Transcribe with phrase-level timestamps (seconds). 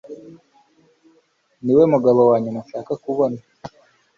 [1.63, 3.39] Niwe mugabo wanyuma nshaka kubona